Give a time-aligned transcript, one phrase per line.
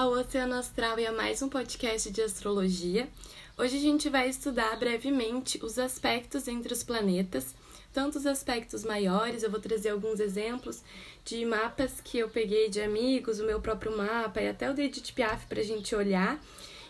[0.00, 3.06] Ao Oceano Astral e a mais um podcast de astrologia.
[3.58, 7.54] Hoje a gente vai estudar brevemente os aspectos entre os planetas,
[7.92, 10.82] tanto os aspectos maiores, eu vou trazer alguns exemplos
[11.22, 14.84] de mapas que eu peguei de amigos, o meu próprio mapa e até o de
[14.84, 16.42] Edith Piaf para a gente olhar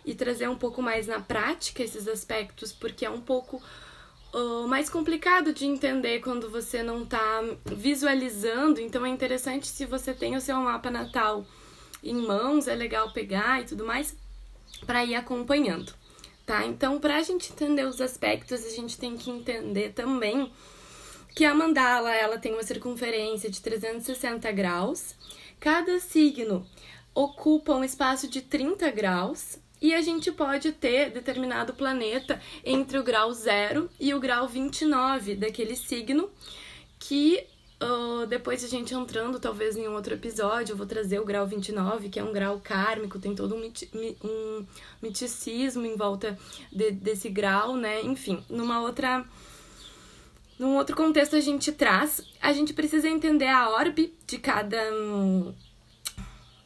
[0.07, 3.61] e trazer um pouco mais na prática esses aspectos, porque é um pouco
[4.33, 8.81] uh, mais complicado de entender quando você não está visualizando.
[8.81, 11.45] Então é interessante se você tem o seu mapa natal
[12.03, 14.17] em mãos, é legal pegar e tudo mais
[14.87, 15.93] para ir acompanhando,
[16.47, 16.65] tá?
[16.67, 20.51] Então, para a gente entender os aspectos, a gente tem que entender também
[21.35, 25.15] que a mandala ela tem uma circunferência de 360 graus.
[25.59, 26.67] Cada signo
[27.15, 33.03] ocupa um espaço de 30 graus e a gente pode ter determinado planeta entre o
[33.03, 36.31] grau 0 e o grau 29 daquele signo,
[36.99, 37.47] que
[37.83, 41.47] uh, depois a gente entrando, talvez em um outro episódio, eu vou trazer o grau
[41.47, 43.91] 29, que é um grau kármico, tem todo um, miti
[44.23, 44.65] um
[45.03, 46.39] miticismo em volta
[46.73, 48.03] de, desse grau, né?
[48.03, 49.25] Enfim, numa outra.
[50.59, 54.79] Num outro contexto a gente traz, a gente precisa entender a orbe de cada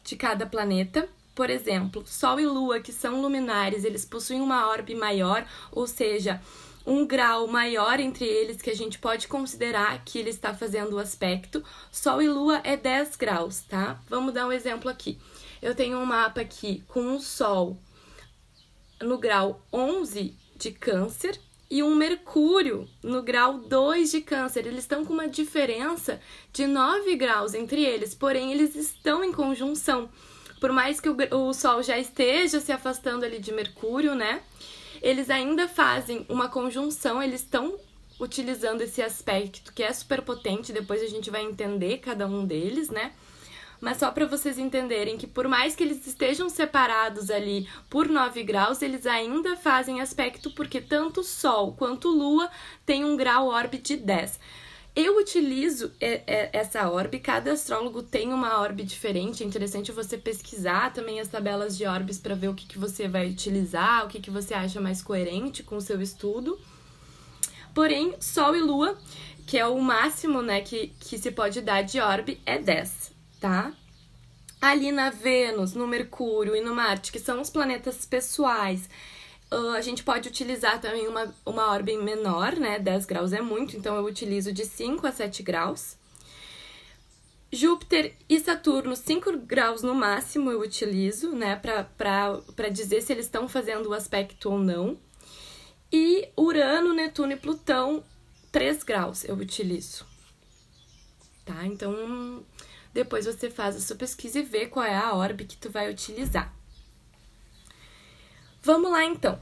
[0.02, 4.94] de cada planeta por exemplo, Sol e Lua, que são luminares, eles possuem uma orbe
[4.94, 6.40] maior, ou seja,
[6.86, 10.98] um grau maior entre eles que a gente pode considerar que ele está fazendo o
[10.98, 11.64] aspecto.
[11.90, 14.00] Sol e Lua é 10 graus, tá?
[14.08, 15.18] Vamos dar um exemplo aqui.
[15.62, 17.78] Eu tenho um mapa aqui com o Sol
[19.00, 24.66] no grau 11 de Câncer e um Mercúrio no grau 2 de Câncer.
[24.66, 26.20] Eles estão com uma diferença
[26.52, 30.10] de 9 graus entre eles, porém eles estão em conjunção
[30.64, 34.40] por mais que o, o Sol já esteja se afastando ali de Mercúrio, né?
[35.04, 37.78] Eles ainda fazem uma conjunção, eles estão
[38.18, 42.88] utilizando esse aspecto que é super potente, depois a gente vai entender cada um deles,
[42.88, 43.12] né?
[43.82, 48.42] Mas só para vocês entenderem que por mais que eles estejam separados ali por 9
[48.44, 52.50] graus, eles ainda fazem aspecto porque tanto Sol quanto Lua
[52.86, 54.40] têm um grau orbe de 10.
[54.96, 55.92] Eu utilizo
[56.52, 59.42] essa orbe, cada astrólogo tem uma orbe diferente.
[59.42, 63.08] É interessante você pesquisar também as tabelas de orbes para ver o que, que você
[63.08, 66.56] vai utilizar, o que, que você acha mais coerente com o seu estudo.
[67.74, 68.96] Porém, Sol e Lua,
[69.48, 73.72] que é o máximo né, que, que se pode dar de orbe, é 10, tá?
[74.60, 78.88] Ali na Vênus, no Mercúrio e no Marte, que são os planetas pessoais,
[79.54, 82.76] Uh, a gente pode utilizar também uma, uma orbe menor, né?
[82.76, 85.96] 10 graus é muito, então eu utilizo de 5 a 7 graus.
[87.52, 91.54] Júpiter e Saturno, 5 graus no máximo eu utilizo, né?
[91.54, 94.98] Para dizer se eles estão fazendo o aspecto ou não.
[95.92, 98.02] E Urano, Netuno e Plutão,
[98.50, 100.04] 3 graus eu utilizo.
[101.44, 101.64] Tá?
[101.64, 102.44] Então,
[102.92, 105.88] depois você faz a sua pesquisa e vê qual é a orbe que tu vai
[105.88, 106.52] utilizar.
[108.64, 109.38] Vamos lá então.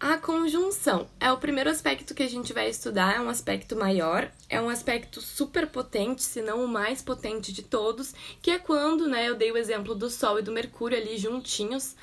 [0.00, 4.28] A conjunção é o primeiro aspecto que a gente vai estudar, é um aspecto maior,
[4.48, 9.06] é um aspecto super potente, se não o mais potente de todos, que é quando,
[9.06, 11.94] né, eu dei o exemplo do Sol e do Mercúrio ali juntinhos,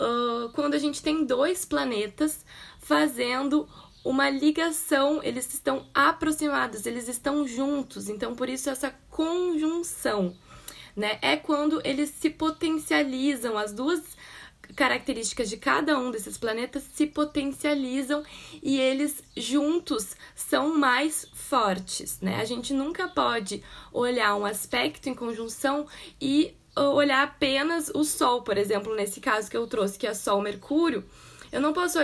[0.00, 2.44] uh, quando a gente tem dois planetas
[2.78, 3.68] fazendo
[4.04, 10.36] uma ligação, eles estão aproximados, eles estão juntos, então por isso essa conjunção,
[10.94, 14.16] né, é quando eles se potencializam, as duas
[14.74, 18.22] características de cada um desses planetas se potencializam
[18.62, 22.40] e eles juntos são mais fortes, né?
[22.40, 23.62] A gente nunca pode
[23.92, 25.86] olhar um aspecto em conjunção
[26.20, 30.42] e olhar apenas o Sol, por exemplo, nesse caso que eu trouxe, que é Sol
[30.42, 31.04] Mercúrio.
[31.50, 31.98] Eu não posso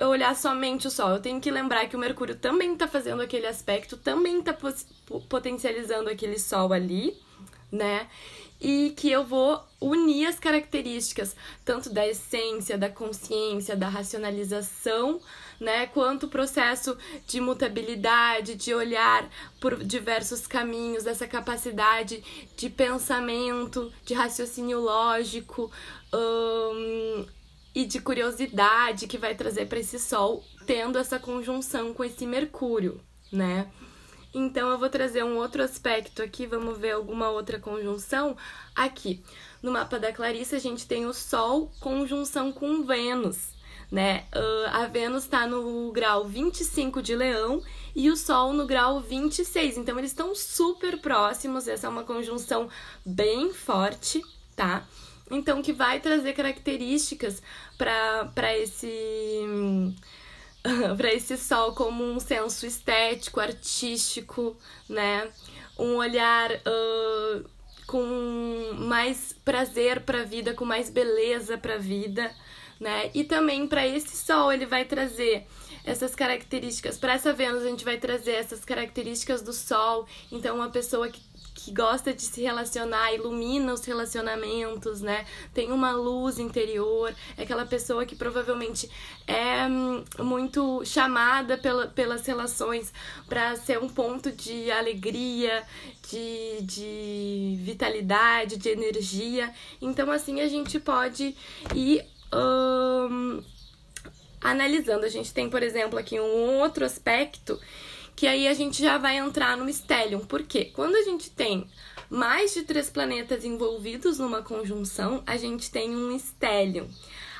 [0.00, 3.46] olhar somente o Sol, eu tenho que lembrar que o Mercúrio também está fazendo aquele
[3.46, 4.56] aspecto, também está
[5.28, 7.16] potencializando aquele Sol ali,
[7.70, 8.06] né?
[8.62, 11.34] E que eu vou unir as características
[11.64, 15.20] tanto da essência, da consciência, da racionalização,
[15.58, 16.96] né, quanto o processo
[17.26, 19.28] de mutabilidade, de olhar
[19.60, 22.22] por diversos caminhos, dessa capacidade
[22.56, 25.68] de pensamento, de raciocínio lógico
[26.14, 27.26] um,
[27.74, 33.00] e de curiosidade que vai trazer para esse Sol, tendo essa conjunção com esse Mercúrio,
[33.32, 33.68] né?
[34.34, 38.36] Então eu vou trazer um outro aspecto aqui, vamos ver alguma outra conjunção
[38.74, 39.22] aqui.
[39.62, 43.50] No mapa da Clarice a gente tem o Sol conjunção com Vênus,
[43.90, 44.24] né?
[44.34, 47.62] Uh, a Vênus está no grau 25 de Leão
[47.94, 49.76] e o Sol no grau 26.
[49.76, 52.70] Então eles estão super próximos, essa é uma conjunção
[53.04, 54.24] bem forte,
[54.56, 54.86] tá?
[55.30, 57.42] Então que vai trazer características
[57.76, 59.44] para esse
[60.96, 64.56] para esse sol como um senso estético, artístico,
[64.88, 65.28] né?
[65.78, 67.44] Um olhar uh,
[67.86, 72.32] com mais prazer para a vida, com mais beleza para a vida,
[72.78, 73.10] né?
[73.14, 75.46] E também para esse sol ele vai trazer
[75.84, 76.96] essas características.
[76.96, 80.06] Para essa Vênus a gente vai trazer essas características do sol.
[80.30, 81.20] Então uma pessoa que
[81.64, 85.24] que gosta de se relacionar, ilumina os relacionamentos, né?
[85.54, 88.90] Tem uma luz interior, é aquela pessoa que provavelmente
[89.26, 92.92] é hum, muito chamada pela, pelas relações
[93.28, 95.62] para ser um ponto de alegria,
[96.10, 99.52] de, de vitalidade, de energia.
[99.80, 101.36] Então, assim, a gente pode
[101.74, 102.04] ir.
[102.34, 103.42] Hum,
[104.40, 107.60] analisando, a gente tem, por exemplo, aqui um outro aspecto
[108.14, 110.20] que aí a gente já vai entrar no Stellium.
[110.20, 110.70] Por quê?
[110.74, 111.66] Quando a gente tem
[112.08, 116.88] mais de três planetas envolvidos numa conjunção, a gente tem um Stellium.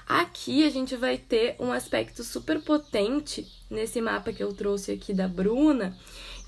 [0.07, 5.15] Aqui a gente vai ter um aspecto super potente nesse mapa que eu trouxe aqui
[5.15, 5.97] da Bruna,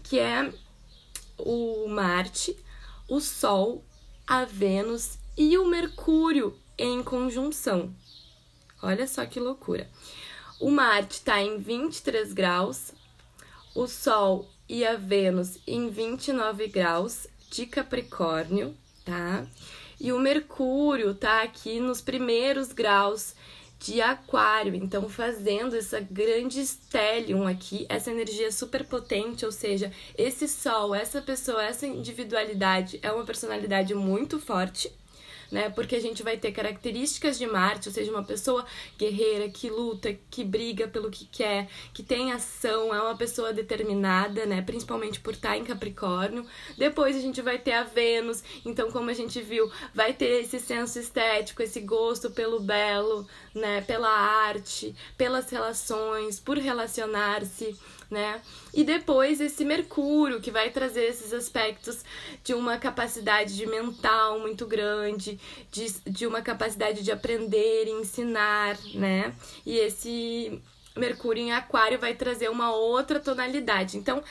[0.03, 0.53] que é
[1.38, 2.56] o Marte,
[3.09, 3.85] o Sol,
[4.26, 7.94] a Vênus e o Mercúrio em conjunção.
[8.82, 9.88] Olha só que loucura.
[10.61, 12.93] O Marte está em 23 graus,
[13.75, 18.75] o Sol e a Vênus em 29 graus de Capricórnio,
[19.05, 19.47] tá?
[20.00, 23.35] E o Mercúrio tá aqui nos primeiros graus
[23.79, 30.49] de Aquário, então fazendo essa grande stellium aqui, essa energia super potente, ou seja, esse
[30.49, 34.91] Sol, essa pessoa, essa individualidade é uma personalidade muito forte
[35.54, 35.70] né?
[35.70, 38.66] Porque a gente vai ter características de Marte, ou seja, uma pessoa
[38.98, 44.44] guerreira que luta, que briga pelo que quer, que tem ação, é uma pessoa determinada,
[44.46, 44.60] né?
[44.62, 46.44] Principalmente por estar em Capricórnio.
[46.76, 50.58] Depois a gente vai ter a Vênus, então como a gente viu, vai ter esse
[50.58, 53.24] senso estético, esse gosto pelo belo,
[53.54, 53.80] né?
[53.82, 57.78] Pela arte, pelas relações, por relacionar-se
[58.14, 58.40] né?
[58.72, 62.05] E depois esse Mercúrio, que vai trazer esses aspectos
[62.44, 65.38] de uma capacidade de mental muito grande,
[65.70, 69.34] de, de uma capacidade de aprender e ensinar, né?
[69.66, 70.62] E esse
[70.96, 73.99] Mercúrio em Aquário vai trazer uma outra tonalidade.
[73.99, 74.22] Então,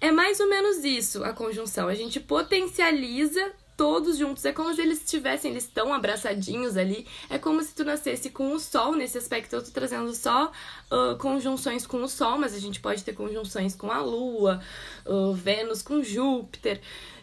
[0.00, 1.88] é mais ou menos isso a conjunção.
[1.88, 4.44] A gente potencializa todos juntos.
[4.44, 7.06] É como se eles estivessem, eles estão abraçadinhos ali.
[7.28, 9.54] É como se tu nascesse com o Sol nesse aspecto.
[9.54, 10.50] Eu tô trazendo só
[10.90, 14.62] uh, conjunções com o Sol, mas a gente pode ter conjunções com a Lua,
[15.06, 16.80] uh, Vênus com Júpiter,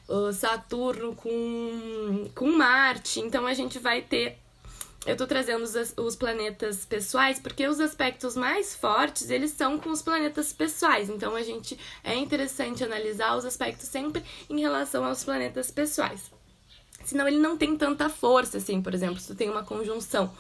[0.08, 3.20] uh, Saturno com, com Marte.
[3.20, 4.38] Então a gente vai ter
[5.06, 9.90] eu tô trazendo os, os, planetas pessoais porque os aspectos mais fortes eles são com
[9.90, 11.10] os planetas pessoais.
[11.10, 16.39] Então a gente é interessante analisar os aspectos sempre em relação aos planetas pessoais
[17.10, 20.32] senão ele não tem tanta força, assim, por exemplo, se tu tem uma conjunção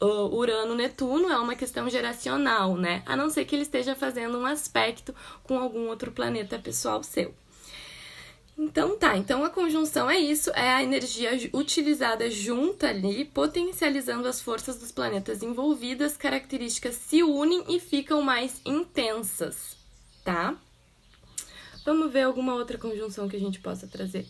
[0.00, 3.02] Urano-Netuno, é uma questão geracional, né?
[3.06, 7.34] A não ser que ele esteja fazendo um aspecto com algum outro planeta pessoal seu.
[8.58, 14.40] Então tá, então a conjunção é isso, é a energia utilizada junta ali, potencializando as
[14.40, 19.76] forças dos planetas envolvidas, características se unem e ficam mais intensas,
[20.24, 20.56] tá?
[21.84, 24.26] Vamos ver alguma outra conjunção que a gente possa trazer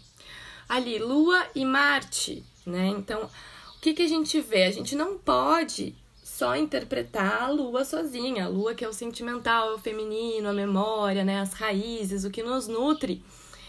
[0.68, 2.88] ali Lua e Marte, né?
[2.88, 3.28] Então,
[3.76, 4.64] o que, que a gente vê?
[4.64, 8.44] A gente não pode só interpretar a Lua sozinha.
[8.44, 11.40] A Lua que é o sentimental, é o feminino, a memória, né?
[11.40, 13.22] As raízes, o que nos nutre.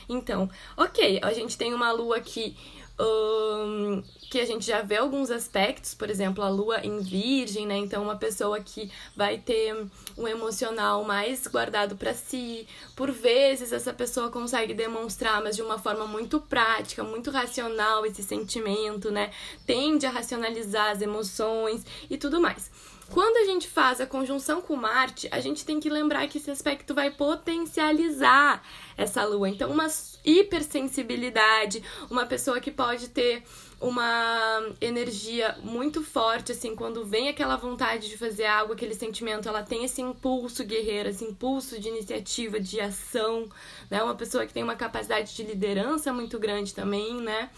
[0.09, 2.55] Então, ok, a gente tem uma Lua que
[2.99, 7.77] um, que a gente já vê alguns aspectos, por exemplo, a lua em virgem, né?
[7.77, 9.85] Então, uma pessoa que vai ter
[10.17, 12.67] um emocional mais guardado para si.
[12.95, 18.23] Por vezes, essa pessoa consegue demonstrar, mas de uma forma muito prática, muito racional, esse
[18.23, 19.31] sentimento, né?
[19.65, 22.71] Tende a racionalizar as emoções e tudo mais.
[23.09, 26.51] Quando a gente faz a conjunção com Marte, a gente tem que lembrar que esse
[26.51, 28.61] aspecto vai potencializar
[28.97, 29.49] essa lua.
[29.49, 29.87] Então, uma
[30.25, 33.43] hipersensibilidade, uma pessoa que pode ter
[33.79, 39.63] uma energia muito forte, assim, quando vem aquela vontade de fazer algo, aquele sentimento, ela
[39.63, 43.47] tem esse impulso guerreiro, esse impulso de iniciativa, de ação,
[43.89, 44.01] né?
[44.03, 47.49] Uma pessoa que tem uma capacidade de liderança muito grande também, né?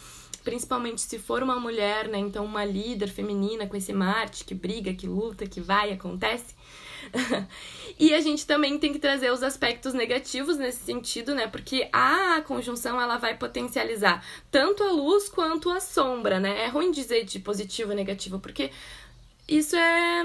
[0.50, 2.18] Principalmente se for uma mulher, né?
[2.18, 6.56] Então, uma líder feminina com esse Marte que briga, que luta, que vai, acontece.
[8.00, 11.46] e a gente também tem que trazer os aspectos negativos nesse sentido, né?
[11.46, 16.63] Porque a conjunção ela vai potencializar tanto a luz quanto a sombra, né?
[16.63, 18.72] É ruim dizer de positivo ou negativo, porque
[19.48, 20.24] isso é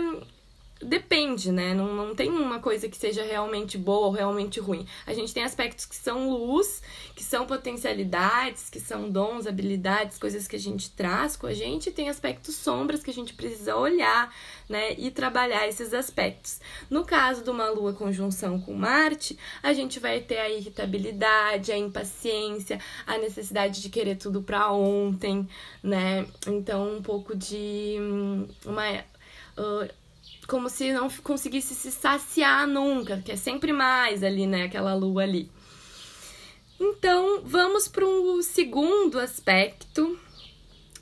[0.84, 1.74] depende, né?
[1.74, 4.86] Não, não tem uma coisa que seja realmente boa ou realmente ruim.
[5.06, 6.82] A gente tem aspectos que são luz,
[7.14, 11.88] que são potencialidades, que são dons, habilidades, coisas que a gente traz com a gente,
[11.88, 14.32] e tem aspectos sombras que a gente precisa olhar,
[14.68, 14.92] né?
[14.98, 16.60] E trabalhar esses aspectos.
[16.90, 21.78] No caso de uma lua conjunção com Marte, a gente vai ter a irritabilidade, a
[21.78, 25.48] impaciência, a necessidade de querer tudo para ontem,
[25.82, 26.26] né?
[26.46, 29.04] Então, um pouco de hum, uma.
[29.56, 30.03] Uh,
[30.46, 34.64] como se não conseguisse se saciar nunca, que é sempre mais ali, né?
[34.64, 35.50] Aquela lua ali.
[36.78, 40.18] Então, vamos para o segundo aspecto,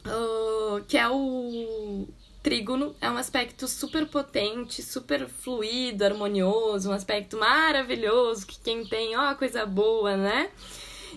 [0.06, 2.06] uh, que é o
[2.42, 2.94] trígono.
[3.00, 9.34] É um aspecto super potente, super fluido, harmonioso, um aspecto maravilhoso, que quem tem, ó,
[9.34, 10.50] coisa boa, né?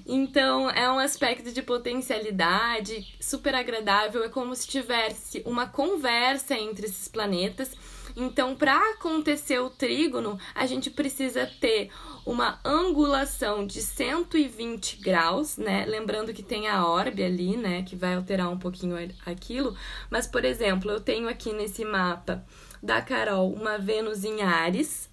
[0.06, 6.86] Então, é um aspecto de potencialidade super agradável, é como se tivesse uma conversa entre
[6.86, 7.72] esses planetas
[8.16, 11.92] então, para acontecer o trígono, a gente precisa ter
[12.26, 15.86] uma angulação de 120 graus, né?
[15.86, 17.84] Lembrando que tem a orbe ali, né?
[17.84, 18.96] Que vai alterar um pouquinho
[19.26, 19.76] aquilo.
[20.10, 22.46] Mas, por exemplo, eu tenho aqui nesse mapa
[22.82, 25.10] da Carol uma Vênus em Ares,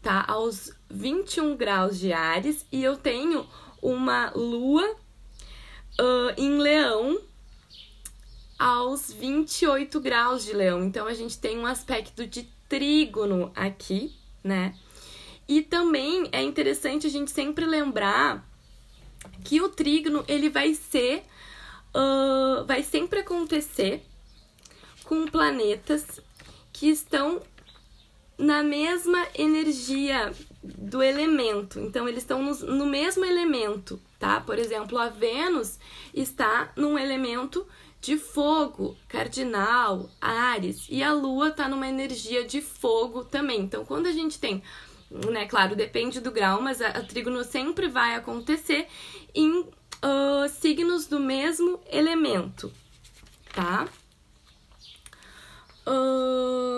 [0.00, 0.24] tá?
[0.26, 2.66] Aos 21 graus de Ares.
[2.72, 3.46] E eu tenho
[3.82, 4.96] uma Lua
[6.00, 7.20] uh, em Leão,
[8.60, 10.84] aos 28 graus de leão.
[10.84, 14.14] Então a gente tem um aspecto de trígono aqui,
[14.44, 14.74] né?
[15.48, 18.46] E também é interessante a gente sempre lembrar
[19.42, 21.22] que o trígono ele vai ser,
[21.94, 24.02] uh, vai sempre acontecer
[25.04, 26.20] com planetas
[26.70, 27.40] que estão
[28.36, 31.80] na mesma energia do elemento.
[31.80, 34.40] Então, eles estão no, no mesmo elemento, tá?
[34.40, 35.78] Por exemplo, a Vênus
[36.14, 37.66] está num elemento
[38.00, 43.60] de fogo, cardinal, Ares, e a Lua tá numa energia de fogo também.
[43.60, 44.62] Então, quando a gente tem,
[45.10, 48.86] né, claro, depende do grau, mas a, a trígono sempre vai acontecer
[49.34, 52.72] em uh, signos do mesmo elemento,
[53.52, 53.86] tá?
[55.86, 56.69] Uh,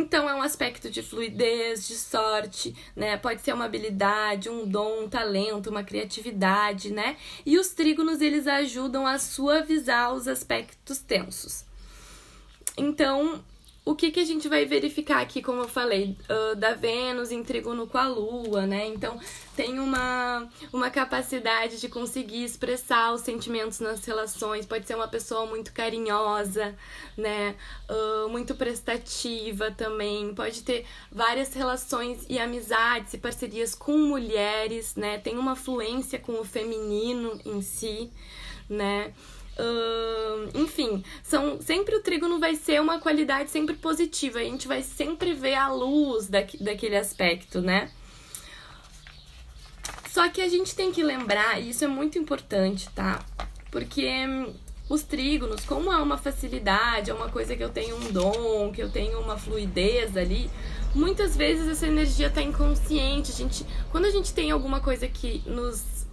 [0.00, 3.16] então é um aspecto de fluidez, de sorte, né?
[3.16, 7.16] Pode ser uma habilidade, um dom, um talento, uma criatividade, né?
[7.44, 11.64] E os trígonos eles ajudam a suavizar os aspectos tensos.
[12.76, 13.44] Então,
[13.90, 17.42] o que, que a gente vai verificar aqui, como eu falei, uh, da Vênus em
[17.42, 18.86] trígono com a Lua, né?
[18.86, 19.18] Então,
[19.56, 24.64] tem uma, uma capacidade de conseguir expressar os sentimentos nas relações.
[24.64, 26.72] Pode ser uma pessoa muito carinhosa,
[27.16, 27.56] né?
[27.90, 30.32] Uh, muito prestativa também.
[30.36, 35.18] Pode ter várias relações e amizades e parcerias com mulheres, né?
[35.18, 38.08] Tem uma fluência com o feminino em si,
[38.68, 39.12] né?
[40.54, 44.38] Enfim, são sempre o trígono vai ser uma qualidade sempre positiva.
[44.38, 47.90] A gente vai sempre ver a luz daqui, daquele aspecto, né?
[50.08, 53.24] Só que a gente tem que lembrar, e isso é muito importante, tá?
[53.70, 54.52] Porque hum,
[54.88, 58.82] os trígonos, como há uma facilidade, é uma coisa que eu tenho um dom, que
[58.82, 60.50] eu tenho uma fluidez ali,
[60.92, 63.30] muitas vezes essa energia está inconsciente.
[63.30, 66.06] A gente, quando a gente tem alguma coisa que nos,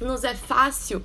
[0.00, 1.04] nos é fácil,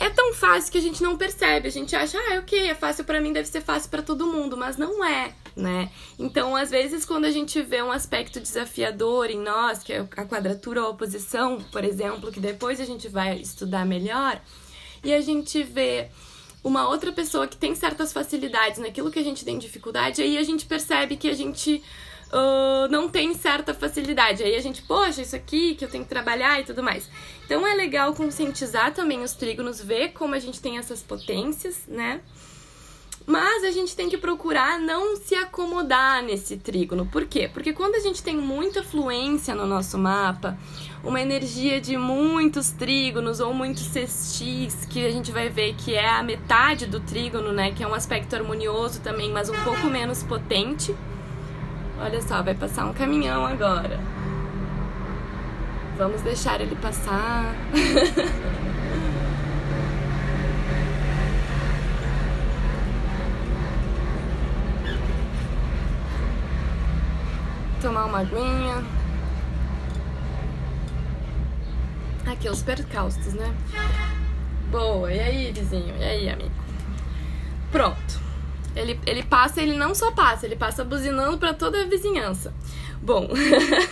[0.00, 1.68] é tão fácil que a gente não percebe.
[1.68, 4.56] A gente acha, ah, ok, é fácil para mim, deve ser fácil para todo mundo,
[4.56, 5.90] mas não é, né?
[6.18, 10.24] Então, às vezes, quando a gente vê um aspecto desafiador em nós, que é a
[10.24, 14.40] quadratura ou a oposição, por exemplo, que depois a gente vai estudar melhor,
[15.04, 16.08] e a gente vê
[16.64, 20.42] uma outra pessoa que tem certas facilidades naquilo que a gente tem dificuldade, aí a
[20.42, 21.82] gente percebe que a gente
[22.32, 24.42] uh, não tem certa facilidade.
[24.42, 27.08] Aí a gente, poxa, isso aqui que eu tenho que trabalhar e tudo mais.
[27.44, 32.20] Então é legal conscientizar também os trígonos, ver como a gente tem essas potências, né?
[33.26, 37.06] Mas a gente tem que procurar não se acomodar nesse trígono.
[37.06, 37.48] Por quê?
[37.52, 40.58] Porque quando a gente tem muita fluência no nosso mapa,
[41.04, 46.08] uma energia de muitos trígonos ou muitos sextis, que a gente vai ver que é
[46.08, 47.72] a metade do trígono, né?
[47.72, 50.96] Que é um aspecto harmonioso também, mas um pouco menos potente.
[52.02, 54.00] Olha só, vai passar um caminhão agora.
[55.98, 57.54] Vamos deixar ele passar.
[67.82, 68.82] Tomar uma aguinha.
[72.32, 73.54] Aqui os percalços, né?
[74.70, 75.94] Boa, e aí, vizinho?
[75.98, 76.50] E aí, amigo?
[77.70, 78.29] Pronto.
[78.74, 82.54] Ele, ele passa, ele não só passa, ele passa buzinando para toda a vizinhança.
[83.02, 83.28] Bom,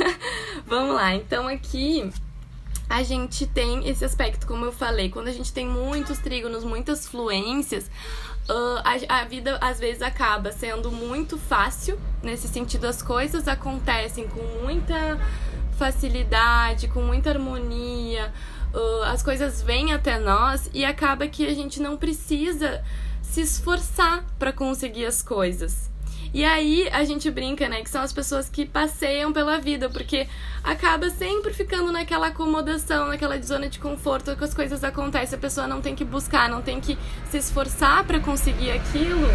[0.66, 1.14] vamos lá.
[1.14, 2.10] Então aqui
[2.88, 7.06] a gente tem esse aspecto, como eu falei, quando a gente tem muitos trígonos, muitas
[7.06, 7.90] fluências,
[8.48, 14.26] uh, a, a, vida às vezes acaba sendo muito fácil, nesse sentido, as coisas acontecem
[14.26, 15.18] com muita
[15.76, 18.32] facilidade, com muita harmonia,
[18.72, 22.82] uh, as coisas vêm até nós e acaba que a gente não precisa
[23.30, 25.90] se esforçar para conseguir as coisas.
[26.32, 30.28] E aí a gente brinca, né, que são as pessoas que passeiam pela vida, porque
[30.62, 35.66] acaba sempre ficando naquela acomodação, naquela zona de conforto, que as coisas acontecem, a pessoa
[35.66, 36.98] não tem que buscar, não tem que
[37.30, 39.28] se esforçar para conseguir aquilo.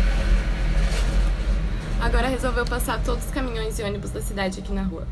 [2.00, 5.08] Agora resolveu passar todos os caminhões e ônibus da cidade aqui na rua.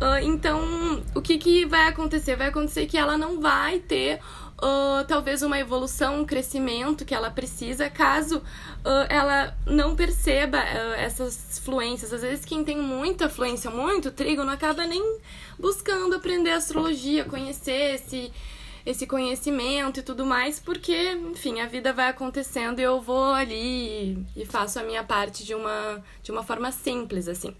[0.00, 2.34] Uh, então, o que, que vai acontecer?
[2.34, 4.18] Vai acontecer que ela não vai ter
[4.62, 10.92] uh, talvez uma evolução, um crescimento que ela precisa, caso uh, ela não perceba uh,
[10.94, 12.12] essas fluências.
[12.12, 15.18] Às vezes quem tem muita fluência, muito trígono, acaba nem
[15.58, 18.32] buscando aprender astrologia, conhecer esse,
[18.84, 24.24] esse conhecimento e tudo mais, porque, enfim, a vida vai acontecendo e eu vou ali
[24.36, 27.54] e faço a minha parte de uma, de uma forma simples, assim.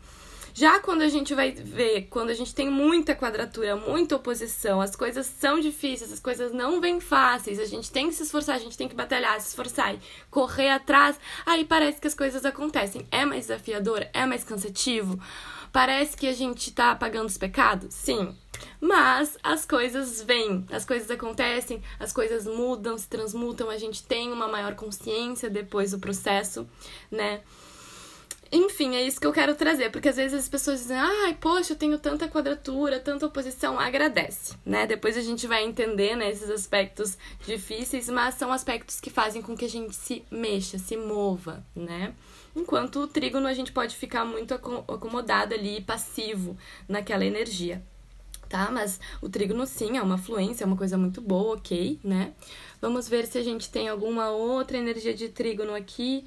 [0.61, 4.95] Já quando a gente vai ver, quando a gente tem muita quadratura, muita oposição, as
[4.95, 8.59] coisas são difíceis, as coisas não vêm fáceis, a gente tem que se esforçar, a
[8.59, 10.01] gente tem que batalhar, se esforçar e
[10.31, 13.07] correr atrás, aí parece que as coisas acontecem.
[13.11, 14.07] É mais desafiador?
[14.13, 15.19] É mais cansativo?
[15.73, 17.95] Parece que a gente tá apagando os pecados?
[17.95, 18.37] Sim.
[18.79, 24.31] Mas as coisas vêm, as coisas acontecem, as coisas mudam, se transmutam, a gente tem
[24.31, 26.69] uma maior consciência depois do processo,
[27.11, 27.41] né?
[28.53, 31.73] Enfim, é isso que eu quero trazer, porque às vezes as pessoas dizem, ai, poxa,
[31.73, 34.89] eu tenho tanta quadratura, tanta oposição, agradece, né?
[34.89, 37.17] Depois a gente vai entender, né, esses aspectos
[37.47, 42.13] difíceis, mas são aspectos que fazem com que a gente se mexa, se mova, né?
[42.55, 47.81] Enquanto o trígono a gente pode ficar muito acomodado ali, passivo naquela energia,
[48.49, 48.69] tá?
[48.73, 52.33] Mas o trígono sim é uma fluência, é uma coisa muito boa, ok, né?
[52.81, 56.27] Vamos ver se a gente tem alguma outra energia de trígono aqui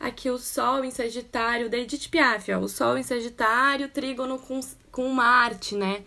[0.00, 4.58] aqui o Sol em Sagitário, da Edith Piaf, ó, o Sol em Sagitário, trígono com,
[4.90, 6.02] com Marte, né?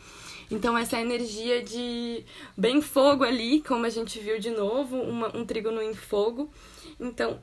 [0.50, 2.26] Então, essa energia de
[2.58, 6.52] bem fogo ali, como a gente viu de novo, uma, um trígono em fogo.
[7.00, 7.40] Então,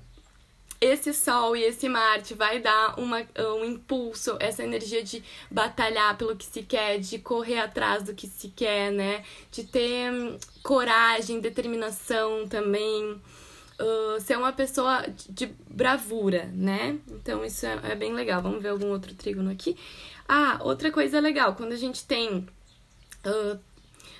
[0.80, 3.26] esse Sol e esse Marte vai dar uma,
[3.59, 8.26] um impulso, essa energia de batalhar pelo que se quer, de correr atrás do que
[8.26, 9.25] se quer, né?
[9.50, 10.10] De ter
[10.63, 13.21] coragem, determinação também
[14.21, 16.99] ser uma pessoa de bravura, né?
[17.08, 18.43] Então isso é, é, bem legal.
[18.43, 19.76] Vamos ver algum outro trígono aqui.
[20.28, 22.47] Ah, outra coisa legal, quando a gente tem
[23.26, 23.58] uh,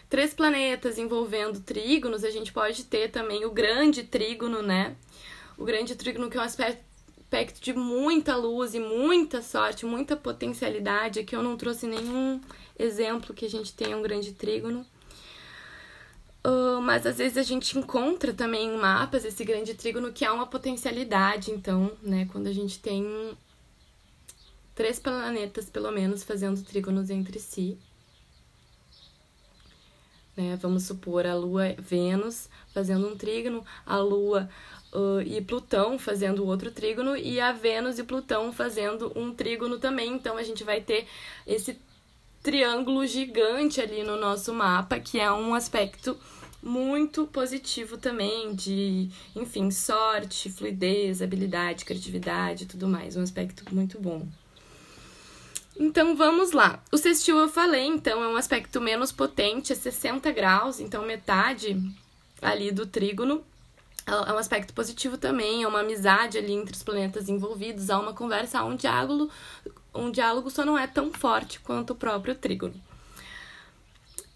[0.09, 4.97] três planetas envolvendo trígonos, a gente pode ter também o grande trígono, né?
[5.57, 6.91] O grande trígono que é um aspecto
[7.31, 11.21] aspecto de muita luz e muita sorte, muita potencialidade.
[11.21, 12.41] Aqui eu não trouxe nenhum
[12.77, 14.85] exemplo que a gente tenha um grande trígono.
[16.43, 20.31] Uh, mas às vezes a gente encontra também em mapas esse grande trígono que é
[20.31, 21.51] uma potencialidade.
[21.51, 23.37] Então, né, quando a gente tem
[24.75, 27.77] três planetas, pelo menos, fazendo trígonos entre si.
[30.35, 34.49] Né, vamos supor a Lua Vênus fazendo um trígono, a Lua
[34.95, 40.15] uh, e Plutão fazendo outro trígono, e a Vênus e Plutão fazendo um trígono também.
[40.15, 41.07] Então a gente vai ter
[41.47, 41.79] esse
[42.43, 46.17] triângulo gigante ali no nosso mapa, que é um aspecto
[46.63, 53.99] muito positivo também de, enfim, sorte, fluidez, habilidade, criatividade e tudo mais, um aspecto muito
[53.99, 54.27] bom.
[55.79, 56.83] Então vamos lá.
[56.93, 61.81] O sextil eu falei, então é um aspecto menos potente, é 60 graus, então metade
[62.43, 63.43] ali do trígono.
[64.07, 68.13] É um aspecto positivo também, é uma amizade ali entre os planetas envolvidos, há uma
[68.13, 69.31] conversa, há um diálogo,
[69.95, 72.75] um diálogo só não é tão forte quanto o próprio trígono.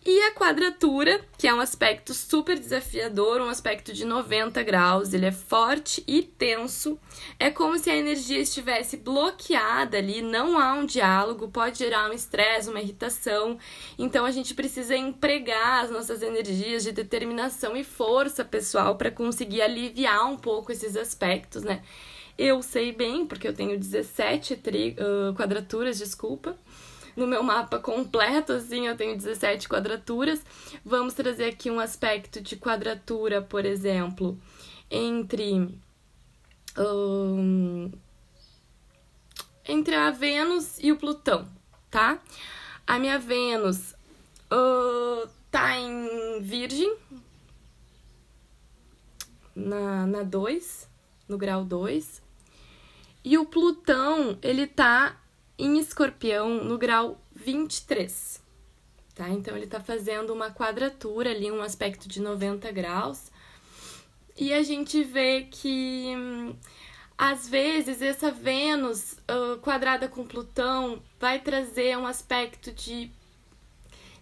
[0.06, 5.24] E a quadratura, que é um aspecto super desafiador, um aspecto de 90 graus, ele
[5.24, 6.98] é forte e tenso.
[7.40, 12.12] É como se a energia estivesse bloqueada ali, não há um diálogo, pode gerar um
[12.12, 13.58] estresse, uma irritação.
[13.98, 19.62] Então a gente precisa empregar as nossas energias de determinação e força pessoal para conseguir
[19.62, 21.82] aliviar um pouco esses aspectos, né?
[22.36, 26.58] Eu sei bem, porque eu tenho 17 tri, uh, quadraturas, desculpa
[27.16, 30.44] no meu mapa completo, assim, eu tenho 17 quadraturas.
[30.84, 34.38] Vamos trazer aqui um aspecto de quadratura, por exemplo,
[34.90, 35.78] entre.
[36.76, 37.92] Um,
[39.66, 41.48] entre a Vênus e o Plutão,
[41.90, 42.18] tá?
[42.86, 43.94] A minha Vênus
[44.52, 46.96] uh, tá em Virgem,
[49.54, 50.88] na 2,
[51.28, 52.22] no grau 2.
[53.24, 55.16] E o Plutão, ele tá
[55.58, 58.42] em escorpião no grau 23,
[59.14, 59.28] tá?
[59.28, 63.30] Então ele está fazendo uma quadratura ali, um aspecto de 90 graus.
[64.36, 66.12] E a gente vê que
[67.16, 73.10] às vezes essa Vênus uh, quadrada com Plutão vai trazer um aspecto de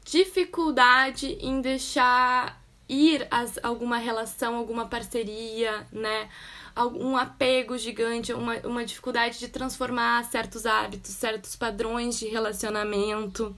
[0.04, 6.28] dificuldade em deixar ir as, alguma relação, alguma parceria, né?
[6.76, 13.54] Um apego gigante, uma, uma dificuldade de transformar certos hábitos, certos padrões de relacionamento,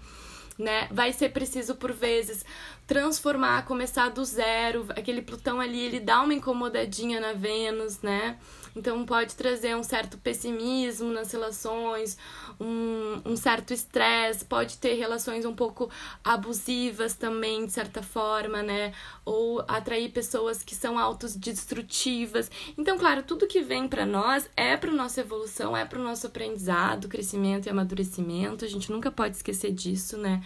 [0.58, 0.88] né?
[0.90, 2.44] Vai ser preciso, por vezes,
[2.86, 4.86] transformar, começar do zero.
[4.90, 8.38] Aquele Plutão ali, ele dá uma incomodadinha na Vênus, né?
[8.76, 12.18] Então pode trazer um certo pessimismo nas relações,
[12.60, 15.88] um, um certo estresse, pode ter relações um pouco
[16.24, 18.92] abusivas também, de certa forma, né?
[19.24, 22.50] Ou atrair pessoas que são autodestrutivas.
[22.76, 26.26] Então, claro, tudo que vem para nós é para nossa evolução, é para o nosso
[26.26, 28.64] aprendizado, crescimento e amadurecimento.
[28.64, 30.42] A gente nunca pode esquecer disso, né?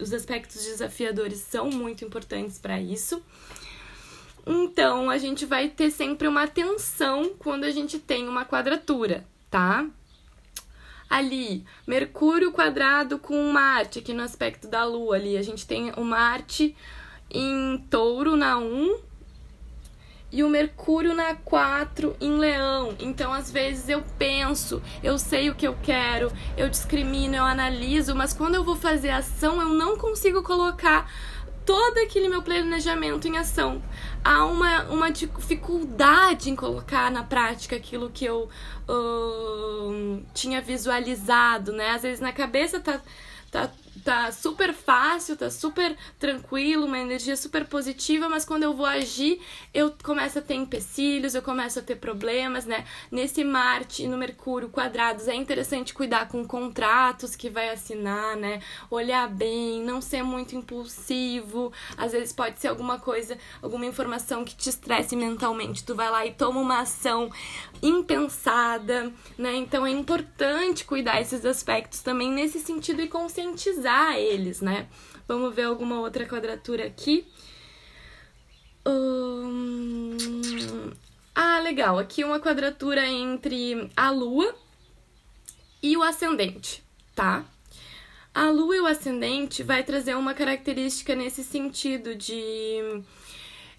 [0.00, 3.22] Os aspectos desafiadores são muito importantes para isso.
[4.50, 9.86] Então, a gente vai ter sempre uma tensão quando a gente tem uma quadratura, tá?
[11.08, 16.02] Ali, Mercúrio quadrado com Marte, aqui no aspecto da Lua ali, a gente tem o
[16.02, 16.74] Marte
[17.30, 19.00] em touro na 1
[20.32, 22.94] e o Mercúrio na 4 em Leão.
[22.98, 28.14] Então, às vezes eu penso, eu sei o que eu quero, eu discrimino, eu analiso,
[28.14, 31.10] mas quando eu vou fazer ação, eu não consigo colocar
[31.68, 33.82] todo aquele meu planejamento em ação.
[34.24, 38.48] Há uma, uma dificuldade em colocar na prática aquilo que eu
[38.88, 41.90] uh, tinha visualizado, né?
[41.90, 43.02] Às vezes na cabeça tá,
[43.50, 43.70] tá
[44.08, 49.38] tá super fácil, tá super tranquilo, uma energia super positiva, mas quando eu vou agir,
[49.74, 52.86] eu começo a ter empecilhos, eu começo a ter problemas, né?
[53.12, 58.62] Nesse Marte e no Mercúrio quadrados, é interessante cuidar com contratos que vai assinar, né?
[58.90, 61.70] Olhar bem, não ser muito impulsivo.
[61.94, 65.84] Às vezes pode ser alguma coisa, alguma informação que te estresse mentalmente.
[65.84, 67.30] Tu vai lá e toma uma ação
[67.82, 69.54] impensada, né?
[69.56, 74.88] Então é importante cuidar esses aspectos também nesse sentido e conscientizar eles, né?
[75.26, 77.26] Vamos ver alguma outra quadratura aqui.
[78.86, 80.16] Hum...
[81.34, 81.98] Ah, legal.
[81.98, 84.54] Aqui uma quadratura entre a Lua
[85.82, 86.82] e o ascendente,
[87.14, 87.44] tá?
[88.34, 93.02] A Lua e o ascendente vai trazer uma característica nesse sentido de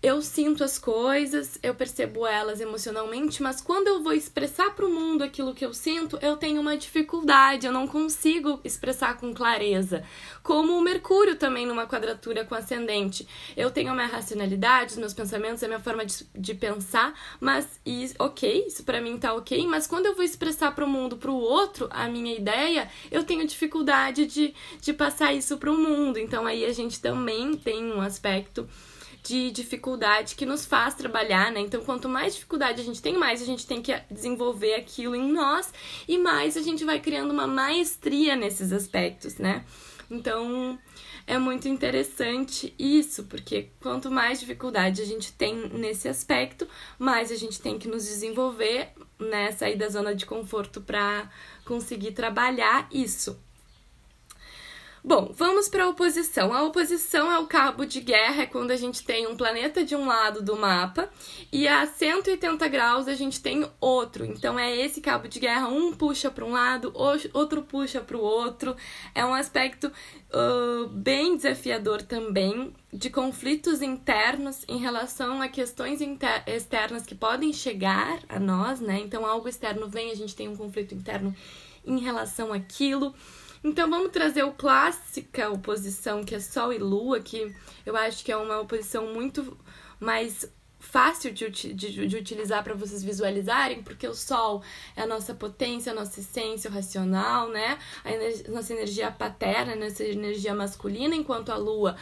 [0.01, 4.89] eu sinto as coisas, eu percebo elas emocionalmente, mas quando eu vou expressar para o
[4.89, 10.03] mundo aquilo que eu sinto, eu tenho uma dificuldade, eu não consigo expressar com clareza.
[10.41, 13.27] Como o Mercúrio também numa quadratura com ascendente.
[13.57, 17.67] Eu tenho a minha racionalidade, os meus pensamentos, a minha forma de, de pensar, mas
[17.85, 21.17] e, ok, isso para mim tá ok, mas quando eu vou expressar para o mundo,
[21.17, 25.77] para o outro, a minha ideia, eu tenho dificuldade de, de passar isso para o
[25.77, 26.17] mundo.
[26.17, 28.65] Então aí a gente também tem um aspecto
[29.23, 31.59] de dificuldade que nos faz trabalhar, né?
[31.59, 35.31] Então, quanto mais dificuldade a gente tem, mais a gente tem que desenvolver aquilo em
[35.31, 35.73] nós
[36.07, 39.65] e mais a gente vai criando uma maestria nesses aspectos, né?
[40.09, 40.79] Então,
[41.27, 47.35] é muito interessante isso, porque quanto mais dificuldade a gente tem nesse aspecto, mais a
[47.35, 49.51] gente tem que nos desenvolver, né?
[49.51, 51.29] Sair da zona de conforto para
[51.65, 53.39] conseguir trabalhar isso.
[55.09, 56.53] Bom, vamos para a oposição.
[56.53, 59.95] A oposição é o cabo de guerra, é quando a gente tem um planeta de
[59.95, 61.09] um lado do mapa
[61.51, 64.23] e a 180 graus a gente tem outro.
[64.23, 66.93] Então é esse cabo de guerra, um puxa para um lado,
[67.33, 68.75] outro puxa para o outro.
[69.15, 76.01] É um aspecto uh, bem desafiador também de conflitos internos em relação a questões
[76.45, 78.99] externas que podem chegar a nós, né?
[78.99, 81.35] Então algo externo vem, a gente tem um conflito interno
[81.83, 83.15] em relação àquilo.
[83.63, 87.53] Então vamos trazer o clássica oposição, que é Sol e Lua, que
[87.85, 89.57] eu acho que é uma oposição muito
[89.99, 94.63] mais fácil de, de, de utilizar para vocês visualizarem, porque o Sol
[94.95, 97.77] é a nossa potência, a nossa essência, o racional, né?
[98.05, 101.97] A nossa energia paterna, nossa energia masculina, enquanto a Lua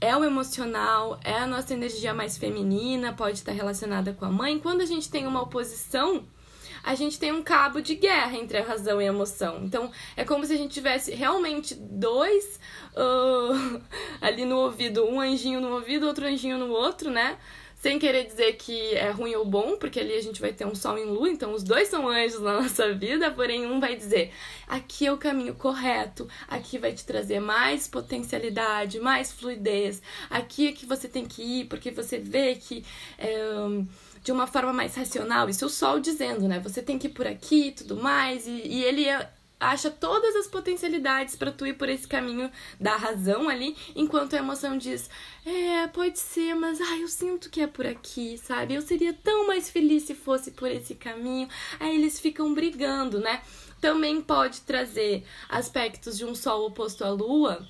[0.00, 4.58] é o emocional, é a nossa energia mais feminina, pode estar relacionada com a mãe.
[4.58, 6.24] Quando a gente tem uma oposição
[6.82, 9.60] a gente tem um cabo de guerra entre a razão e a emoção.
[9.64, 12.58] Então, é como se a gente tivesse realmente dois
[12.94, 13.80] uh,
[14.20, 17.38] ali no ouvido, um anjinho no ouvido, outro anjinho no outro, né?
[17.80, 20.74] Sem querer dizer que é ruim ou bom, porque ali a gente vai ter um
[20.74, 24.32] sol em lua, então os dois são anjos na nossa vida, porém um vai dizer:
[24.68, 30.72] aqui é o caminho correto, aqui vai te trazer mais potencialidade, mais fluidez, aqui é
[30.72, 32.84] que você tem que ir, porque você vê que.
[33.18, 33.40] É,
[34.22, 35.48] de uma forma mais racional.
[35.48, 36.60] Isso é o sol dizendo, né?
[36.60, 38.46] Você tem que ir por aqui e tudo mais.
[38.46, 39.06] E, e ele
[39.60, 44.38] acha todas as potencialidades para tu ir por esse caminho da razão ali, enquanto a
[44.38, 45.10] emoção diz:
[45.44, 48.74] "É, pode ser, mas ai, eu sinto que é por aqui", sabe?
[48.74, 51.48] Eu seria tão mais feliz se fosse por esse caminho.
[51.78, 53.42] Aí eles ficam brigando, né?
[53.80, 57.66] Também pode trazer aspectos de um sol oposto à lua,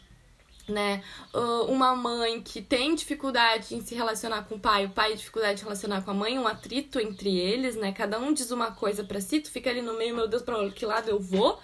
[0.71, 1.03] né?
[1.35, 5.59] Uh, uma mãe que tem dificuldade em se relacionar com o pai, o pai dificuldade
[5.59, 7.93] de relacionar com a mãe, um atrito entre eles, né?
[7.93, 10.71] Cada um diz uma coisa para si, tu fica ali no meio, meu Deus, para
[10.71, 11.59] que lado eu vou?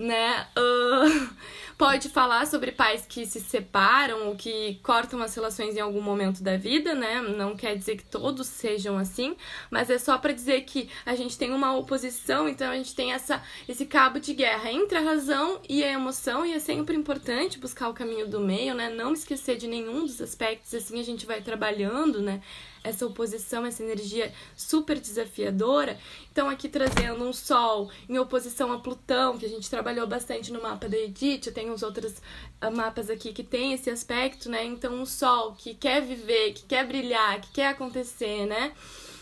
[0.00, 0.46] Né?
[0.56, 1.28] Uh,
[1.76, 6.42] pode falar sobre pais que se separam ou que cortam as relações em algum momento
[6.42, 7.20] da vida, né?
[7.20, 9.36] Não quer dizer que todos sejam assim,
[9.70, 13.12] mas é só para dizer que a gente tem uma oposição, então a gente tem
[13.12, 17.58] essa, esse cabo de guerra entre a razão e a emoção, e é sempre importante
[17.58, 18.88] buscar o caminho do meio, né?
[18.88, 22.40] Não esquecer de nenhum dos aspectos, assim a gente vai trabalhando, né?
[22.82, 25.98] Essa oposição, essa energia super desafiadora.
[26.32, 30.62] Então, aqui trazendo um Sol em oposição a Plutão, que a gente trabalhou bastante no
[30.62, 32.18] mapa da Edith, eu tenho os outros
[32.62, 34.64] uh, mapas aqui que tem esse aspecto, né?
[34.64, 38.72] Então, um Sol que quer viver, que quer brilhar, que quer acontecer, né?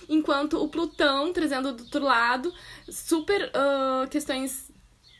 [0.08, 2.52] Enquanto o Plutão, trazendo do outro lado,
[2.88, 4.67] super uh, questões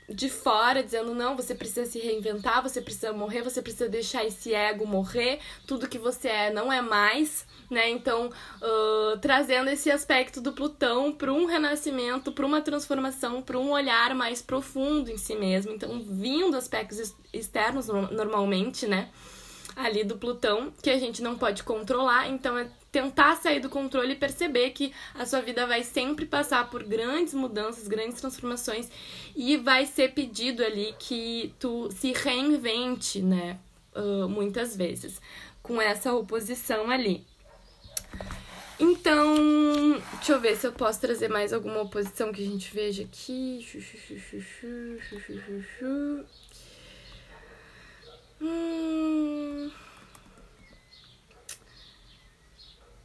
[0.08, 4.54] de fora, dizendo não, você precisa se reinventar, você precisa morrer, você precisa deixar esse
[4.54, 7.90] ego morrer, tudo que você é não é mais, né?
[7.90, 13.70] Então, uh, trazendo esse aspecto do Plutão para um renascimento, para uma transformação, para um
[13.70, 15.72] olhar mais profundo em si mesmo.
[15.72, 19.10] Então, vindo aspectos externos normalmente, né?
[19.78, 24.14] Ali do Plutão, que a gente não pode controlar, então é tentar sair do controle
[24.14, 28.90] e perceber que a sua vida vai sempre passar por grandes mudanças, grandes transformações
[29.36, 33.56] e vai ser pedido ali que tu se reinvente, né?
[33.94, 35.20] Uh, muitas vezes,
[35.62, 37.24] com essa oposição ali.
[38.80, 39.34] Então,
[40.14, 43.60] deixa eu ver se eu posso trazer mais alguma oposição que a gente veja aqui.
[48.40, 49.70] Hum...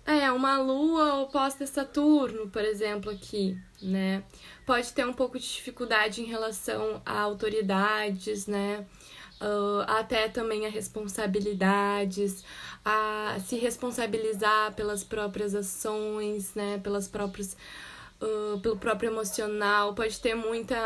[0.06, 4.24] É, uma lua oposta a Saturno, por exemplo, aqui, né?
[4.66, 8.86] Pode ter um pouco de dificuldade em relação a autoridades, né?
[9.42, 12.44] Uh, até também a responsabilidades,
[12.84, 16.80] a se responsabilizar pelas próprias ações, né?
[16.84, 17.56] Pelas próprias,
[18.22, 19.96] uh, pelo próprio emocional.
[19.96, 20.78] Pode ter muita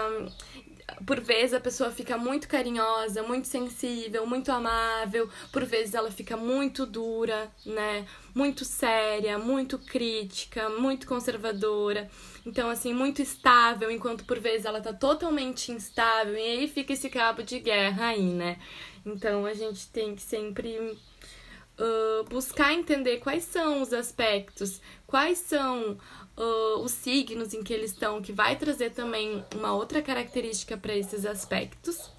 [1.06, 6.38] por vezes a pessoa fica muito carinhosa, muito sensível, muito amável, por vezes ela fica
[6.38, 8.06] muito dura, né?
[8.34, 12.10] Muito séria, muito crítica, muito conservadora.
[12.45, 17.10] Então, assim, muito estável, enquanto por vezes ela tá totalmente instável, e aí fica esse
[17.10, 18.58] cabo de guerra aí, né?
[19.06, 25.97] Então a gente tem que sempre uh, buscar entender quais são os aspectos, quais são
[26.38, 30.95] uh, os signos em que eles estão, que vai trazer também uma outra característica para
[30.95, 32.12] esses aspectos.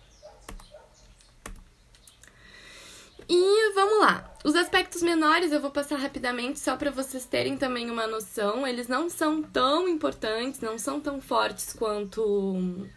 [3.30, 4.34] E vamos lá.
[4.42, 8.66] Os aspectos menores eu vou passar rapidamente só para vocês terem também uma noção.
[8.66, 12.88] Eles não são tão importantes, não são tão fortes quanto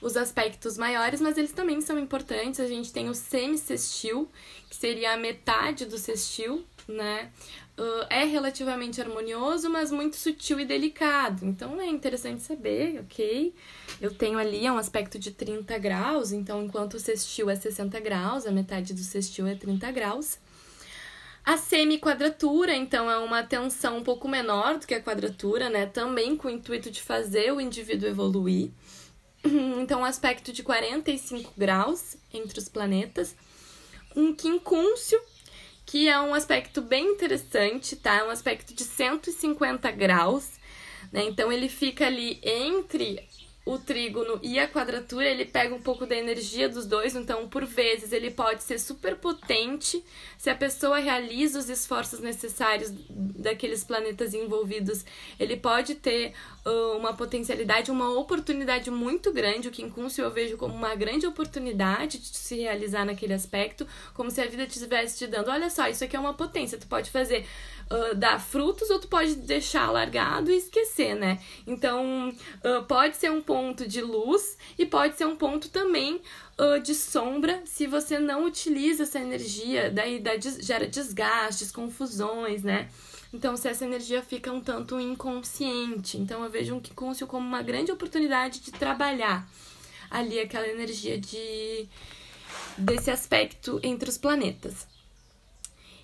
[0.00, 2.58] os aspectos maiores, mas eles também são importantes.
[2.58, 4.30] A gente tem o semicestil,
[4.70, 7.30] que seria a metade do sextil, né?
[7.78, 11.44] Uh, é relativamente harmonioso, mas muito sutil e delicado.
[11.44, 13.54] Então é interessante saber, ok?
[14.00, 17.98] Eu tenho ali é um aspecto de 30 graus, então enquanto o sextil é 60
[18.00, 20.38] graus, a metade do sextil é 30 graus.
[21.44, 25.86] A semi-quadratura, então, é uma tensão um pouco menor do que a quadratura, né?
[25.86, 28.70] Também com o intuito de fazer o indivíduo evoluir.
[29.82, 33.34] Então, um aspecto de 45 graus entre os planetas.
[34.14, 35.20] Um quincúncio,
[35.84, 38.18] que é um aspecto bem interessante, tá?
[38.18, 40.50] É um aspecto de 150 graus,
[41.12, 41.24] né?
[41.24, 43.28] Então ele fica ali entre
[43.64, 47.64] o trígono e a quadratura, ele pega um pouco da energia dos dois, então por
[47.64, 50.04] vezes ele pode ser super potente
[50.36, 55.04] se a pessoa realiza os esforços necessários daqueles planetas envolvidos.
[55.38, 56.32] Ele pode ter
[56.66, 59.68] uh, uma potencialidade, uma oportunidade muito grande.
[59.68, 64.40] O quincúncio eu vejo como uma grande oportunidade de se realizar naquele aspecto, como se
[64.40, 67.46] a vida estivesse te dando: olha só, isso aqui é uma potência, tu pode fazer
[67.90, 71.38] uh, dar frutos ou tu pode deixar largado e esquecer, né?
[71.66, 76.22] Então, uh, pode ser um ponto de luz e pode ser um ponto também
[76.58, 80.22] uh, de sombra se você não utiliza essa energia, daí
[80.60, 82.88] gera desgastes, confusões, né?
[83.30, 86.18] Então, se essa energia fica um tanto inconsciente.
[86.18, 89.46] Então, eu vejo um quicúncio como uma grande oportunidade de trabalhar
[90.10, 91.88] ali aquela energia de
[92.76, 94.86] desse aspecto entre os planetas.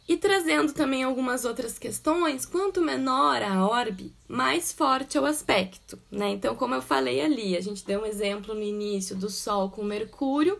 [0.08, 5.98] E trazendo também algumas outras questões, quanto menor a orbe, mais forte é o aspecto,
[6.10, 6.30] né?
[6.30, 9.84] Então, como eu falei ali, a gente deu um exemplo no início do Sol com
[9.84, 10.58] Mercúrio,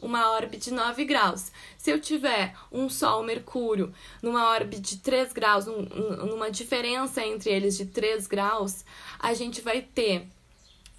[0.00, 1.52] uma orbe de 9 graus.
[1.76, 5.82] Se eu tiver um Sol Mercúrio numa orbe de 3 graus, um,
[6.24, 8.82] numa diferença entre eles de 3 graus,
[9.18, 10.26] a gente vai ter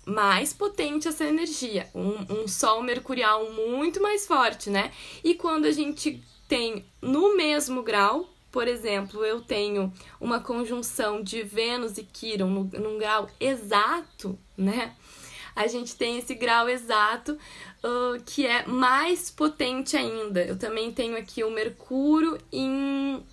[0.06, 4.92] mais potente essa energia, um, um Sol mercurial muito mais forte, né?
[5.24, 11.44] E quando a gente tem no mesmo grau, por exemplo, eu tenho uma conjunção de
[11.44, 14.96] Vênus e Quiron no, num grau exato, né?
[15.56, 20.44] A gente tem esse grau exato uh, que é mais potente ainda.
[20.44, 23.24] Eu também tenho aqui o Mercúrio em,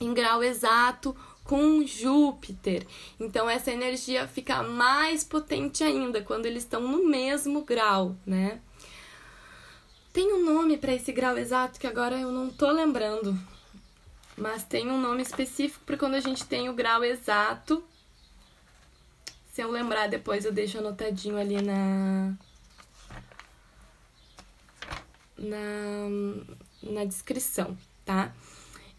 [0.00, 2.86] em grau exato com Júpiter.
[3.18, 8.60] Então essa energia fica mais potente ainda quando eles estão no mesmo grau, né?
[10.12, 13.38] Tem um nome para esse grau exato que agora eu não tô lembrando.
[14.36, 17.82] Mas tem um nome específico para quando a gente tem o grau exato.
[19.52, 22.34] Se eu lembrar depois eu deixo anotadinho ali na
[25.38, 26.08] na,
[26.82, 28.32] na descrição, tá?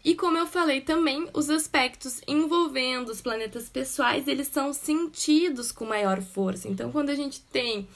[0.04, 5.86] E como eu falei também, os aspectos envolvendo os planetas pessoais, eles são sentidos com
[5.86, 6.68] maior força.
[6.68, 7.88] Então, quando a gente tem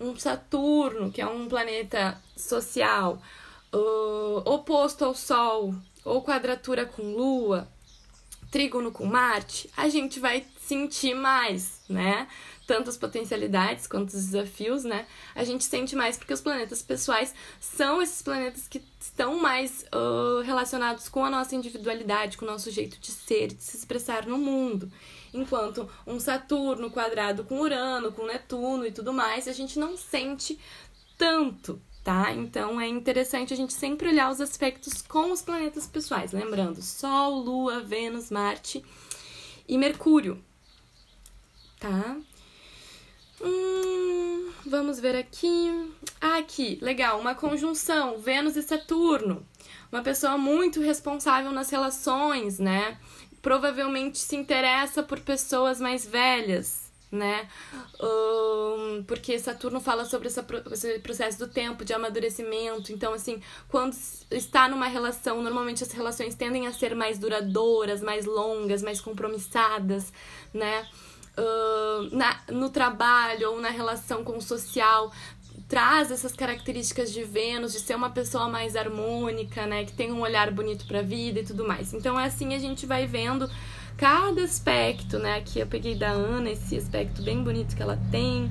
[0.00, 3.20] um Saturno, que é um planeta social,
[3.72, 7.68] uh, oposto ao Sol, ou quadratura com Lua,
[8.50, 12.26] trígono com Marte, a gente vai sentir mais, né?
[12.66, 15.06] Tanto as potencialidades quanto os desafios, né?
[15.34, 20.40] A gente sente mais porque os planetas pessoais são esses planetas que estão mais uh,
[20.42, 24.38] relacionados com a nossa individualidade, com o nosso jeito de ser, de se expressar no
[24.38, 24.90] mundo.
[25.32, 30.58] Enquanto um Saturno quadrado com Urano, com Netuno e tudo mais, a gente não sente
[31.16, 32.32] tanto, tá?
[32.32, 37.40] Então é interessante a gente sempre olhar os aspectos com os planetas pessoais, lembrando Sol,
[37.40, 38.84] Lua, Vênus, Marte
[39.68, 40.42] e Mercúrio,
[41.78, 42.16] tá?
[43.42, 45.92] Hum, vamos ver aqui.
[46.20, 49.46] Ah, aqui, legal, uma conjunção Vênus e Saturno.
[49.90, 52.98] Uma pessoa muito responsável nas relações, né?
[53.42, 57.48] Provavelmente se interessa por pessoas mais velhas, né?
[58.00, 62.92] Um, porque Saturno fala sobre essa, esse processo do tempo, de amadurecimento.
[62.92, 63.96] Então, assim, quando
[64.30, 70.12] está numa relação, normalmente as relações tendem a ser mais duradouras, mais longas, mais compromissadas,
[70.54, 70.86] né?
[71.38, 75.10] Uh, na, no trabalho ou na relação com o social,
[75.70, 80.20] traz essas características de Vênus, de ser uma pessoa mais harmônica, né, que tem um
[80.20, 81.94] olhar bonito para a vida e tudo mais.
[81.94, 83.48] Então é assim a gente vai vendo
[83.96, 85.36] cada aspecto, né?
[85.36, 88.50] Aqui eu peguei da Ana esse aspecto bem bonito que ela tem.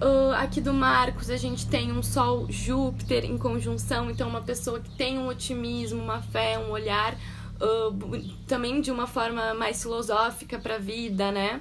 [0.00, 4.80] Uh, aqui do Marcos a gente tem um Sol Júpiter em conjunção, então uma pessoa
[4.80, 10.58] que tem um otimismo, uma fé, um olhar uh, também de uma forma mais filosófica
[10.58, 11.60] para a vida, né?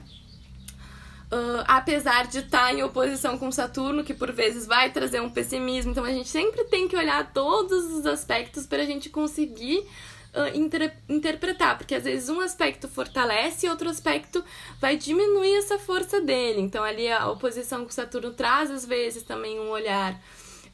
[1.32, 5.30] Uh, apesar de estar tá em oposição com Saturno, que por vezes vai trazer um
[5.30, 5.92] pessimismo.
[5.92, 9.86] Então a gente sempre tem que olhar todos os aspectos para a gente conseguir
[10.34, 14.44] uh, inter interpretar, porque às vezes um aspecto fortalece e outro aspecto
[14.82, 16.62] vai diminuir essa força dele.
[16.62, 20.20] Então ali a oposição com Saturno traz às vezes também um olhar.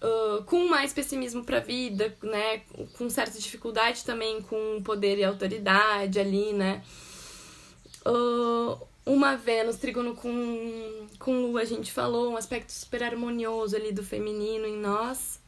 [0.02, 2.62] Uh, com mais pessimismo para a vida, né?
[2.98, 6.84] Com certa dificuldade também com poder e autoridade ali, né?
[8.06, 13.92] Uh, uma Vênus, trígono com, com Lua, a gente falou, um aspecto super harmonioso ali
[13.92, 15.40] do feminino em nós.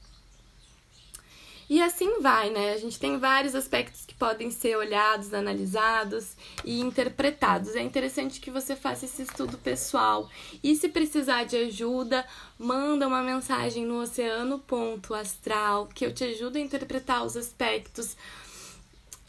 [1.69, 2.71] E assim vai, né?
[2.71, 7.75] A gente tem vários aspectos que podem ser olhados, analisados e interpretados.
[7.75, 10.29] É interessante que você faça esse estudo pessoal.
[10.63, 12.25] E se precisar de ajuda,
[12.57, 18.15] manda uma mensagem no oceano.astral que eu te ajudo a interpretar os aspectos.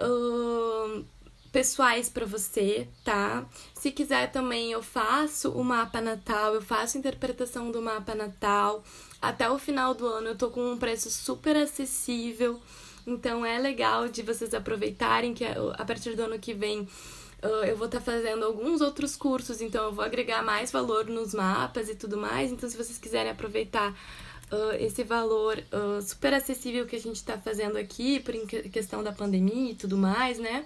[0.01, 1.05] Uh,
[1.51, 3.45] pessoais para você, tá?
[3.79, 8.83] Se quiser também eu faço o mapa natal, eu faço interpretação do mapa natal.
[9.23, 12.61] Até o final do ano eu tô com um preço super acessível.
[13.07, 17.77] Então é legal de vocês aproveitarem que a partir do ano que vem uh, eu
[17.77, 21.89] vou estar tá fazendo alguns outros cursos, então eu vou agregar mais valor nos mapas
[21.89, 22.51] e tudo mais.
[22.51, 27.39] Então se vocês quiserem aproveitar uh, esse valor uh, super acessível que a gente está
[27.39, 28.35] fazendo aqui por
[28.73, 30.65] questão da pandemia e tudo mais, né?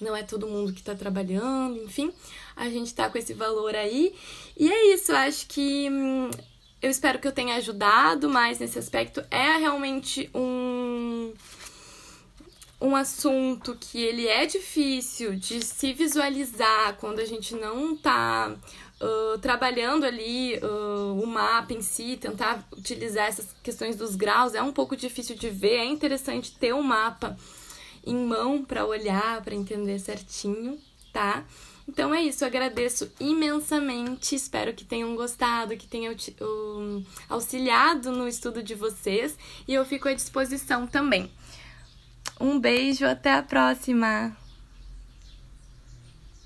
[0.00, 2.12] Não é todo mundo que está trabalhando, enfim,
[2.56, 4.14] a gente está com esse valor aí.
[4.56, 6.30] E é isso, eu acho que hum,
[6.82, 9.24] eu espero que eu tenha ajudado mais nesse aspecto.
[9.30, 11.32] É realmente um
[12.80, 18.54] um assunto que ele é difícil de se visualizar quando a gente não tá
[19.00, 24.60] uh, trabalhando ali uh, o mapa em si, tentar utilizar essas questões dos graus, é
[24.60, 27.36] um pouco difícil de ver, é interessante ter um mapa
[28.06, 30.78] em mão para olhar, para entender certinho,
[31.12, 31.44] tá?
[31.86, 36.14] Então é isso, agradeço imensamente, espero que tenham gostado, que tenham
[37.28, 39.36] auxiliado no estudo de vocês
[39.68, 41.30] e eu fico à disposição também.
[42.40, 44.43] Um beijo, até a próxima!